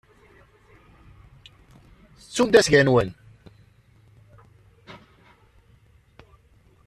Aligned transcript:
Tettum-d 2.21 2.53
asga-nwen. 2.59 3.09